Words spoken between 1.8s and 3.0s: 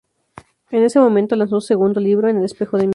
libro, ""En el espejo de mi alma"".